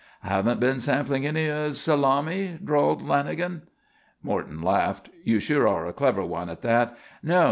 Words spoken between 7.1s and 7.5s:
No.